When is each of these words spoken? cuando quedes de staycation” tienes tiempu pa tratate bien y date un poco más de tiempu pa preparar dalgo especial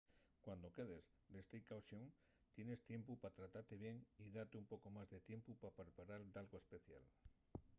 cuando 0.41 0.73
quedes 0.73 1.03
de 1.31 1.39
staycation” 1.47 2.03
tienes 2.55 2.79
tiempu 2.91 3.11
pa 3.21 3.29
tratate 3.37 3.73
bien 3.83 3.97
y 4.23 4.25
date 4.37 4.55
un 4.63 4.67
poco 4.73 4.87
más 4.95 5.07
de 5.13 5.19
tiempu 5.29 5.51
pa 5.61 5.69
preparar 5.79 6.21
dalgo 6.35 6.57
especial 6.63 7.05